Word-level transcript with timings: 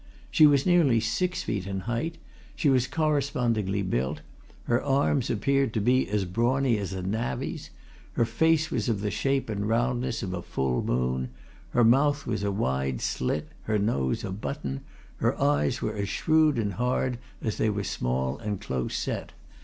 She 0.31 0.47
was 0.47 0.65
nearly 0.65 0.99
six 0.99 1.43
feet 1.43 1.67
in 1.67 1.81
height; 1.81 2.17
she 2.55 2.71
was 2.71 2.87
correspondingly 2.87 3.83
built; 3.83 4.21
her 4.63 4.81
arms 4.83 5.29
appeared 5.29 5.75
to 5.75 5.79
be 5.79 6.09
as 6.09 6.25
brawny 6.25 6.79
as 6.79 6.91
a 6.91 7.03
navvy's; 7.03 7.69
her 8.13 8.25
face 8.25 8.71
was 8.71 8.89
of 8.89 9.01
the 9.01 9.11
shape 9.11 9.47
and 9.47 9.67
roundness 9.69 10.23
of 10.23 10.33
a 10.33 10.41
full 10.41 10.81
moon; 10.81 11.29
her 11.69 11.83
mouth 11.83 12.25
was 12.25 12.41
a 12.41 12.51
wide 12.51 12.99
slit, 12.99 13.49
her 13.65 13.77
nose 13.77 14.23
a 14.23 14.31
button; 14.31 14.81
her 15.17 15.39
eyes 15.39 15.83
were 15.83 15.93
as 15.95 16.09
shrewd 16.09 16.57
and 16.57 16.73
hard 16.73 17.19
as 17.43 17.57
they 17.57 17.69
were 17.69 17.83
small 17.83 18.39
and 18.39 18.59
close 18.59 18.95
set. 18.97 19.33